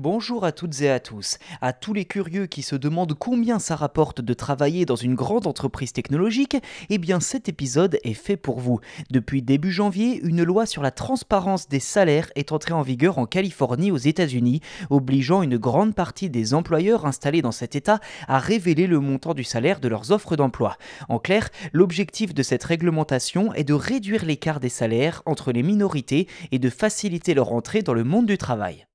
Bonjour 0.00 0.44
à 0.44 0.52
toutes 0.52 0.80
et 0.82 0.90
à 0.90 1.00
tous. 1.00 1.38
À 1.60 1.72
tous 1.72 1.92
les 1.92 2.04
curieux 2.04 2.46
qui 2.46 2.62
se 2.62 2.76
demandent 2.76 3.14
combien 3.14 3.58
ça 3.58 3.74
rapporte 3.74 4.20
de 4.20 4.32
travailler 4.32 4.84
dans 4.84 4.94
une 4.94 5.16
grande 5.16 5.48
entreprise 5.48 5.92
technologique, 5.92 6.56
eh 6.88 6.98
bien 6.98 7.18
cet 7.18 7.48
épisode 7.48 7.98
est 8.04 8.14
fait 8.14 8.36
pour 8.36 8.60
vous. 8.60 8.78
Depuis 9.10 9.42
début 9.42 9.72
janvier, 9.72 10.20
une 10.22 10.44
loi 10.44 10.66
sur 10.66 10.82
la 10.82 10.92
transparence 10.92 11.68
des 11.68 11.80
salaires 11.80 12.30
est 12.36 12.52
entrée 12.52 12.74
en 12.74 12.82
vigueur 12.82 13.18
en 13.18 13.26
Californie 13.26 13.90
aux 13.90 13.96
États-Unis, 13.96 14.60
obligeant 14.88 15.42
une 15.42 15.58
grande 15.58 15.96
partie 15.96 16.30
des 16.30 16.54
employeurs 16.54 17.04
installés 17.04 17.42
dans 17.42 17.50
cet 17.50 17.74
État 17.74 17.98
à 18.28 18.38
révéler 18.38 18.86
le 18.86 19.00
montant 19.00 19.34
du 19.34 19.42
salaire 19.42 19.80
de 19.80 19.88
leurs 19.88 20.12
offres 20.12 20.36
d'emploi. 20.36 20.76
En 21.08 21.18
clair, 21.18 21.48
l'objectif 21.72 22.34
de 22.34 22.44
cette 22.44 22.62
réglementation 22.62 23.52
est 23.54 23.64
de 23.64 23.74
réduire 23.74 24.24
l'écart 24.24 24.60
des 24.60 24.68
salaires 24.68 25.24
entre 25.26 25.50
les 25.50 25.64
minorités 25.64 26.28
et 26.52 26.60
de 26.60 26.70
faciliter 26.70 27.34
leur 27.34 27.52
entrée 27.52 27.82
dans 27.82 27.94
le 27.94 28.04
monde 28.04 28.26
du 28.26 28.38
travail. 28.38 28.86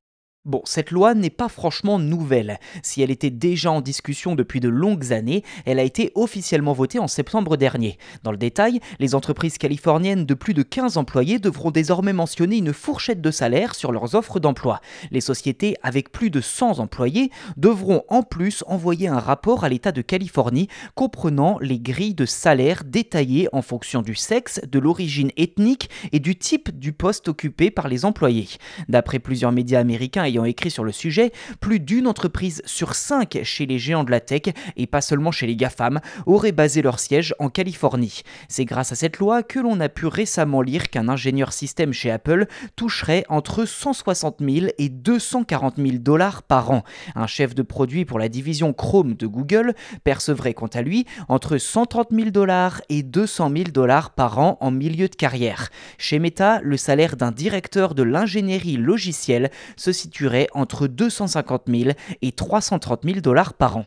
Bon, 0.46 0.62
cette 0.66 0.92
loi 0.92 1.14
n'est 1.14 1.30
pas 1.30 1.48
franchement 1.48 2.00
nouvelle. 2.00 2.60
Si 2.82 3.02
elle 3.02 3.12
était 3.12 3.30
déjà 3.30 3.72
en 3.72 3.80
discussion 3.80 4.36
depuis 4.36 4.60
de 4.60 4.68
longues 4.68 5.14
années, 5.14 5.42
elle 5.66 5.80
a 5.80 5.84
été 5.84 6.12
officiellement 6.16 6.74
votée 6.74 7.00
en 7.00 7.08
septembre 7.08 7.56
dernier. 7.56 7.98
Dans 8.24 8.32
le 8.34 8.38
détail, 8.38 8.82
les 9.00 9.16
entreprises 9.16 9.58
californiennes 9.58 10.26
de 10.26 10.34
plus 10.34 10.54
de 10.54 10.62
15 10.62 10.98
employés 10.98 11.40
devront 11.40 11.72
désormais 11.72 12.12
mentionner 12.12 12.58
une 12.58 12.74
fourchette 12.74 13.22
de 13.22 13.32
salaire 13.32 13.74
sur 13.74 13.94
leurs 13.94 14.16
offres 14.16 14.42
d'emploi. 14.42 14.82
Les 15.12 15.22
sociétés 15.22 15.78
avec 15.82 16.12
plus 16.12 16.30
de 16.30 16.42
100 16.42 16.80
employés 16.80 17.32
devront 17.56 18.04
en 18.10 18.22
plus 18.22 18.66
envoyer 18.68 19.08
un 19.08 19.20
rapport 19.20 19.64
à 19.64 19.70
l'État 19.70 19.94
de 19.94 20.02
Californie 20.02 20.68
comprenant 20.94 21.58
les 21.62 21.80
grilles 21.80 22.16
de 22.16 22.26
salaire 22.26 22.84
détaillées 22.86 23.48
en 23.54 23.62
fonction 23.62 24.02
du 24.02 24.16
sexe, 24.16 24.60
de 24.70 24.80
l'origine 24.80 25.32
ethnique 25.38 25.90
et 26.12 26.20
du 26.20 26.36
type 26.36 26.78
du 26.78 26.92
poste 26.92 27.30
occupé 27.30 27.72
par 27.72 27.88
les 27.88 28.04
employés. 28.04 28.50
D'après 28.90 29.20
plusieurs 29.20 29.54
médias 29.54 29.80
américains 29.80 30.33
ayant 30.34 30.46
écrit 30.46 30.72
sur 30.72 30.84
le 30.84 30.92
sujet, 30.92 31.32
plus 31.60 31.80
d'une 31.80 32.08
entreprise 32.08 32.62
sur 32.66 32.96
cinq 32.96 33.40
chez 33.44 33.66
les 33.66 33.80
géants 33.80 34.04
de 34.04 34.12
la 34.12 34.20
tech, 34.20 34.54
et 34.76 34.88
pas 34.88 35.02
seulement 35.02 35.32
chez 35.32 35.48
les 35.48 35.56
GAFAM, 35.56 36.00
aurait 36.26 36.52
basé 36.52 36.82
leur 36.82 37.00
siège 37.00 37.36
en 37.40 37.50
Californie. 37.50 38.24
C'est 38.48 38.66
grâce 38.66 38.92
à 38.92 38.96
cette 38.96 39.20
loi 39.20 39.44
que 39.44 39.60
l'on 39.60 39.80
a 39.80 39.90
pu 39.90 40.08
récemment 40.08 40.62
lire 40.62 40.90
qu'un 40.90 41.08
ingénieur 41.08 41.54
système 41.54 41.94
chez 41.94 42.10
Apple 42.10 42.48
toucherait 42.76 43.26
entre 43.30 43.66
160 43.66 44.38
000 44.40 44.68
et 44.78 44.90
240 44.90 45.76
000 45.78 45.98
dollars 46.00 46.44
par 46.44 46.72
an. 46.72 46.84
Un 47.16 47.28
chef 47.28 47.54
de 47.54 47.62
produit 47.62 48.06
pour 48.06 48.20
la 48.20 48.30
division 48.30 48.74
Chrome 48.74 49.14
de 49.14 49.28
Google 49.28 49.76
percevrait 50.04 50.54
quant 50.54 50.68
à 50.68 50.82
lui 50.82 51.06
entre 51.30 51.58
130 51.58 52.08
000 52.12 52.30
dollars 52.32 52.82
et 52.90 53.04
200 53.04 53.52
000 53.56 53.64
dollars 53.72 54.12
par 54.12 54.40
an 54.40 54.58
en 54.62 54.72
milieu 54.72 55.08
de 55.08 55.16
carrière. 55.16 55.70
Chez 55.98 56.20
Meta, 56.20 56.60
le 56.64 56.78
salaire 56.78 57.16
d'un 57.16 57.32
directeur 57.32 57.94
de 57.94 58.04
l'ingénierie 58.04 58.78
logicielle 58.78 59.52
se 59.76 59.92
situe 59.92 60.23
entre 60.54 60.88
250 60.88 61.64
000 61.68 61.92
et 62.22 62.32
330 62.32 63.04
000 63.04 63.20
dollars 63.22 63.54
par 63.54 63.78
an. 63.78 63.86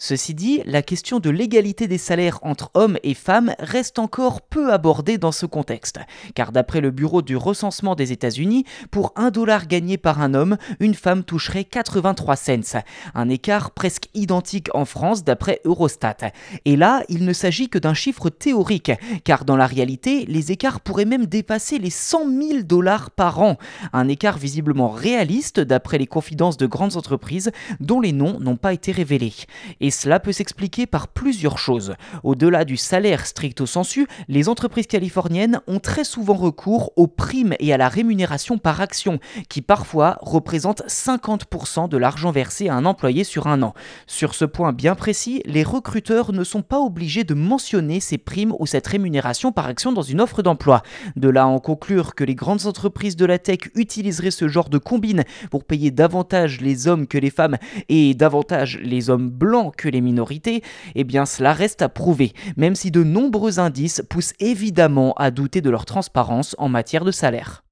Ceci 0.00 0.32
dit, 0.32 0.62
la 0.64 0.82
question 0.82 1.18
de 1.18 1.28
l'égalité 1.28 1.88
des 1.88 1.98
salaires 1.98 2.38
entre 2.42 2.70
hommes 2.74 2.98
et 3.02 3.14
femmes 3.14 3.56
reste 3.58 3.98
encore 3.98 4.42
peu 4.42 4.72
abordée 4.72 5.18
dans 5.18 5.32
ce 5.32 5.44
contexte, 5.44 5.98
car 6.36 6.52
d'après 6.52 6.80
le 6.80 6.92
Bureau 6.92 7.20
du 7.20 7.36
recensement 7.36 7.96
des 7.96 8.12
États-Unis, 8.12 8.64
pour 8.92 9.12
un 9.16 9.32
dollar 9.32 9.66
gagné 9.66 9.98
par 9.98 10.20
un 10.20 10.34
homme, 10.34 10.56
une 10.78 10.94
femme 10.94 11.24
toucherait 11.24 11.64
83 11.64 12.36
cents, 12.36 12.82
un 13.16 13.28
écart 13.28 13.72
presque 13.72 14.04
identique 14.14 14.68
en 14.72 14.84
France 14.84 15.24
d'après 15.24 15.60
Eurostat. 15.64 16.30
Et 16.64 16.76
là, 16.76 17.02
il 17.08 17.24
ne 17.24 17.32
s'agit 17.32 17.68
que 17.68 17.78
d'un 17.78 17.94
chiffre 17.94 18.30
théorique, 18.30 18.92
car 19.24 19.44
dans 19.44 19.56
la 19.56 19.66
réalité, 19.66 20.26
les 20.26 20.52
écarts 20.52 20.80
pourraient 20.80 21.06
même 21.06 21.26
dépasser 21.26 21.80
les 21.80 21.90
100 21.90 22.20
000 22.30 22.62
dollars 22.62 23.10
par 23.10 23.42
an, 23.42 23.56
un 23.92 24.06
écart 24.06 24.38
visiblement 24.38 24.90
réaliste 24.90 25.58
d'après 25.58 25.98
les 25.98 26.06
confidences 26.06 26.56
de 26.56 26.66
grandes 26.66 26.96
entreprises 26.96 27.50
dont 27.80 28.00
les 28.00 28.12
noms 28.12 28.38
n'ont 28.38 28.56
pas 28.56 28.72
été 28.72 28.92
révélés. 28.92 29.34
Cela 29.90 30.20
peut 30.20 30.32
s'expliquer 30.32 30.86
par 30.86 31.08
plusieurs 31.08 31.58
choses. 31.58 31.94
Au-delà 32.22 32.64
du 32.64 32.76
salaire 32.76 33.26
stricto 33.26 33.66
sensu, 33.66 34.06
les 34.28 34.48
entreprises 34.48 34.86
californiennes 34.86 35.60
ont 35.66 35.80
très 35.80 36.04
souvent 36.04 36.34
recours 36.34 36.92
aux 36.96 37.06
primes 37.06 37.54
et 37.60 37.72
à 37.72 37.76
la 37.76 37.88
rémunération 37.88 38.58
par 38.58 38.80
action, 38.80 39.18
qui 39.48 39.62
parfois 39.62 40.18
représentent 40.20 40.82
50% 40.86 41.88
de 41.88 41.96
l'argent 41.96 42.30
versé 42.30 42.68
à 42.68 42.74
un 42.74 42.84
employé 42.84 43.24
sur 43.24 43.46
un 43.46 43.62
an. 43.62 43.74
Sur 44.06 44.34
ce 44.34 44.44
point 44.44 44.72
bien 44.72 44.94
précis, 44.94 45.42
les 45.44 45.62
recruteurs 45.62 46.32
ne 46.32 46.44
sont 46.44 46.62
pas 46.62 46.78
obligés 46.78 47.24
de 47.24 47.34
mentionner 47.34 48.00
ces 48.00 48.18
primes 48.18 48.54
ou 48.58 48.66
cette 48.66 48.86
rémunération 48.86 49.52
par 49.52 49.66
action 49.66 49.92
dans 49.92 50.02
une 50.02 50.20
offre 50.20 50.42
d'emploi. 50.42 50.82
De 51.16 51.28
là 51.28 51.46
en 51.46 51.58
conclure 51.58 52.14
que 52.14 52.24
les 52.24 52.34
grandes 52.34 52.66
entreprises 52.66 53.16
de 53.16 53.26
la 53.26 53.38
tech 53.38 53.60
utiliseraient 53.74 54.30
ce 54.30 54.48
genre 54.48 54.68
de 54.68 54.78
combine 54.78 55.24
pour 55.50 55.64
payer 55.64 55.90
davantage 55.90 56.60
les 56.60 56.88
hommes 56.88 57.06
que 57.06 57.18
les 57.18 57.30
femmes 57.30 57.56
et 57.88 58.14
davantage 58.14 58.78
les 58.82 59.10
hommes 59.10 59.30
blancs 59.30 59.74
que 59.78 59.88
les 59.88 60.02
minorités, 60.02 60.62
eh 60.94 61.04
bien 61.04 61.24
cela 61.24 61.54
reste 61.54 61.80
à 61.80 61.88
prouver, 61.88 62.34
même 62.58 62.74
si 62.74 62.90
de 62.90 63.02
nombreux 63.02 63.58
indices 63.58 64.02
poussent 64.10 64.34
évidemment 64.40 65.14
à 65.14 65.30
douter 65.30 65.62
de 65.62 65.70
leur 65.70 65.86
transparence 65.86 66.54
en 66.58 66.68
matière 66.68 67.06
de 67.06 67.12
salaire. 67.12 67.64